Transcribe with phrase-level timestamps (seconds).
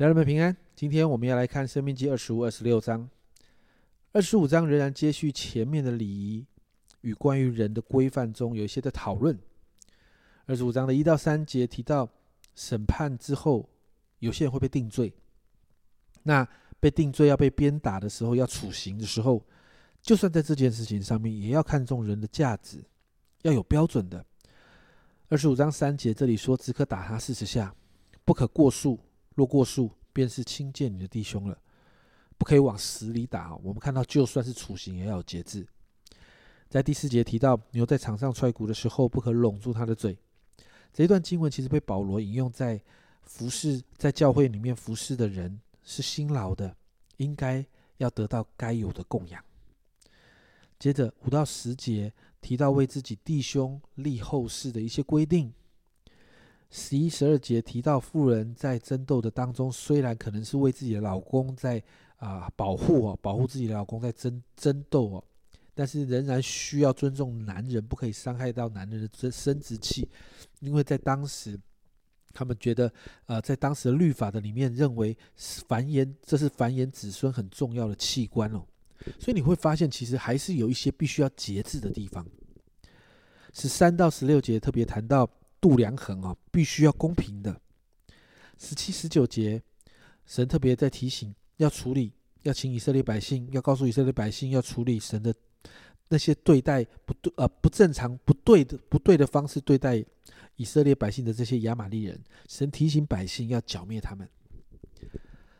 [0.00, 0.56] 家人们平安。
[0.74, 3.06] 今天我们要来看《生命记》二十五、二十六章。
[4.12, 6.46] 二十五章仍然接续前面的礼仪
[7.02, 9.38] 与关于人的规范中有一些的讨论。
[10.46, 12.08] 二十五章的一到三节提到
[12.54, 13.68] 审判之后，
[14.20, 15.12] 有些人会被定罪。
[16.22, 16.48] 那
[16.80, 19.44] 被定罪要被鞭打的时候，要处刑的时候，
[20.00, 22.82] 就算在这件事情上面，也要看重人的价值，
[23.42, 24.24] 要有标准的。
[25.28, 27.74] 二十五章三节这里说，只可打他四十下，
[28.24, 28.98] 不可过数。
[29.40, 31.58] 若过数，便是轻贱你的弟兄了。
[32.36, 33.56] 不可以往死里打。
[33.56, 35.66] 我们看到，就算是处刑，也要有节制。
[36.68, 40.18] 在第四节提到，牛在场上踹鼓的时候，不可拢住他的嘴。
[40.92, 42.78] 这一段经文其实被保罗引用在
[43.22, 46.76] 服侍在教会里面服侍的人是辛劳的，
[47.16, 47.64] 应该
[47.96, 49.42] 要得到该有的供养。
[50.78, 52.12] 接着五到十节
[52.42, 55.50] 提到为自己弟兄立后事的一些规定。
[56.70, 61.82] 十一、十二节提到，妇人在争斗的当中，虽然可能是为自己的老公在
[62.16, 65.24] 啊保护哦，保护自己的老公在争争斗哦，
[65.74, 70.08] 但是仍然需要尊重男人，不可以伤害到男人的生生殖器，
[70.60, 71.58] 因为在当时，
[72.32, 72.92] 他们觉得，
[73.26, 78.64] 呃，在当时的律法的里面，认为繁衍这是繁衍子孙很重要的器官哦，
[79.18, 82.24] 所以你会发现，其实还是有一些必须要节制的地方。
[83.52, 85.28] 十三到十六节特别谈到。
[85.60, 87.60] 度量衡啊，必须要公平的。
[88.58, 89.62] 十七、十九节，
[90.26, 95.34] 神特别在提醒，要处理，要请以色列百姓，要告诉以色列百姓，要处理神的
[96.08, 100.04] 那些对待不对、呃不正常、不对的、不对的方式对待
[100.56, 102.20] 以色列百姓的这些亚玛利人。
[102.48, 104.28] 神提醒百姓要剿灭他们。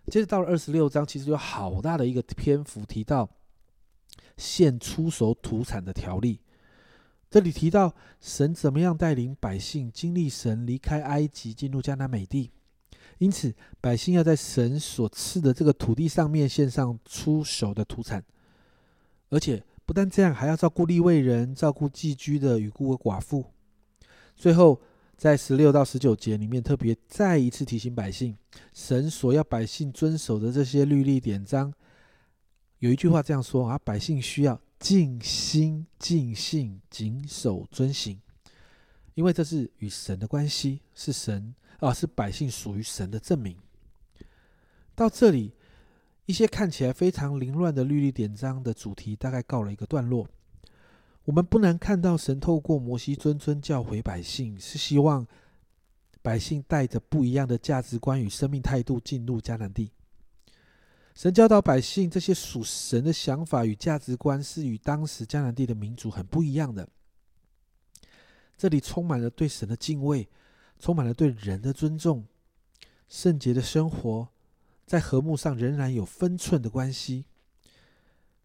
[0.06, 3.30] 接着到了二十六章，其实有好大的一个篇幅提到
[4.36, 6.40] 现出手土产的条例。
[7.31, 12.50] 这里提到神怎么样带领百姓经历神离开埃及进入迦南美地，
[13.19, 18.25] 因此百姓要在神所赐的这个土地上面献上出手的土产，
[19.28, 23.45] 而且不但这样，还要照顾利未人，照顾寄居的与孤儿寡妇。
[24.35, 24.80] 最后
[25.17, 28.36] 在十六到十九节里面，特别再一次提醒百姓，
[28.74, 31.73] 神所要百姓遵守的这些律例典章，
[32.80, 34.61] 有一句话这样说啊，百姓需要。
[34.80, 38.18] 尽心尽性谨守遵行，
[39.14, 43.58] 因为这是与神的关系，是神啊，是百姓属于神的证明。
[44.95, 45.52] 到这里，
[46.24, 50.27] 一些看起来非常凌乱的律例典章的主题大概告了一个段落。
[51.24, 55.27] 我们不难看到，神透过摩西谆谆教诲百姓，是希望
[56.23, 59.92] 百姓带着不一样的价值观与生命态度进入迦南地。
[61.20, 66.89] 神教导百姓，这些属神的想法与价值观是与当时迦南地的民族很不一样的。
[68.57, 70.27] 这里充满了对神的敬畏，
[70.79, 72.25] 充满了对人的尊重，
[73.07, 74.29] 圣洁的生活，
[74.86, 77.27] 在和睦上仍然有分寸的关系。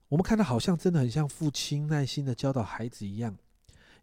[0.09, 3.37] 我们看到，好像真的很像父亲耐心的教导孩子一样，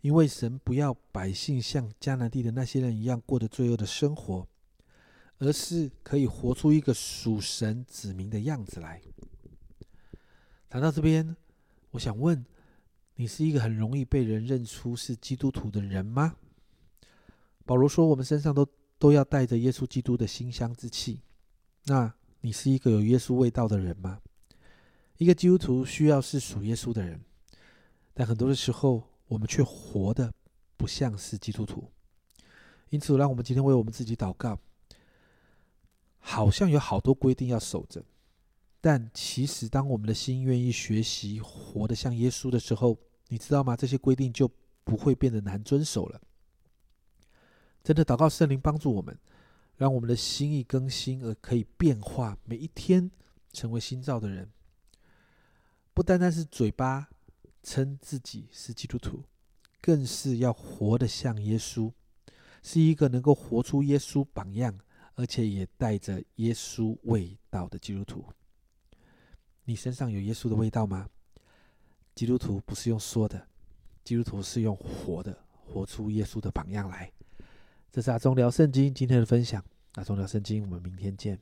[0.00, 4.48] 因为神不要百姓像迦南地的那些人一样过着罪恶的生活。
[5.42, 9.02] 而是可以活出一个属神子民的样子来。
[10.68, 11.34] 谈到这边，
[11.90, 12.46] 我想问：
[13.16, 16.36] 你是一个很容易被人认出是基督徒的人吗？
[17.64, 18.64] 保罗说，我们身上都
[19.00, 21.20] 都要带着耶稣基督的馨香之气。
[21.86, 24.20] 那你是一个有耶稣味道的人吗？
[25.18, 27.20] 一个基督徒需要是属耶稣的人，
[28.14, 30.32] 但很多的时候，我们却活的
[30.76, 31.90] 不像是基督徒。
[32.90, 34.56] 因此，让我们今天为我们自己祷告。
[36.24, 38.04] 好像有好多规定要守着，
[38.80, 42.96] 但其实当我们的心愿意学习活得像耶稣的时候，
[43.28, 43.76] 你知道吗？
[43.76, 44.48] 这些规定就
[44.84, 46.20] 不会变得难遵守了。
[47.82, 49.18] 真的祷告圣灵帮助我们，
[49.76, 53.10] 让我们的心意更新，而可以变化，每一天
[53.52, 54.48] 成为新造的人。
[55.92, 57.10] 不单单是嘴巴
[57.64, 59.24] 称自己是基督徒，
[59.80, 61.92] 更是要活得像耶稣，
[62.62, 64.78] 是一个能够活出耶稣榜样。
[65.22, 68.24] 而且也带着耶稣味道的基督徒，
[69.64, 71.08] 你身上有耶稣的味道吗？
[72.12, 73.46] 基督徒不是用说的，
[74.02, 77.08] 基督徒是用活的，活出耶稣的榜样来。
[77.92, 81.38] 这是阿忠聊圣经今天的分享，阿忠聊圣经，我们明天见。